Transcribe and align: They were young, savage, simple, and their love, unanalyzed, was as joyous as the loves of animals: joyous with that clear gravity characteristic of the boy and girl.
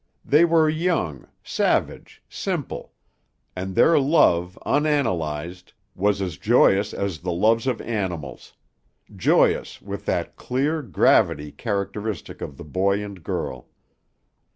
They 0.25 0.45
were 0.45 0.67
young, 0.67 1.27
savage, 1.43 2.23
simple, 2.27 2.91
and 3.55 3.75
their 3.75 3.99
love, 3.99 4.57
unanalyzed, 4.65 5.73
was 5.93 6.23
as 6.23 6.39
joyous 6.39 6.91
as 6.91 7.19
the 7.19 7.31
loves 7.31 7.67
of 7.67 7.79
animals: 7.81 8.53
joyous 9.15 9.79
with 9.79 10.05
that 10.07 10.35
clear 10.37 10.81
gravity 10.81 11.51
characteristic 11.51 12.41
of 12.41 12.57
the 12.57 12.65
boy 12.65 13.03
and 13.05 13.21
girl. 13.23 13.69